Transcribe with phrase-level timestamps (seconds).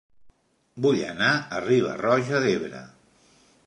[0.85, 1.29] Vull anar
[1.59, 2.85] a Riba-roja d'Ebre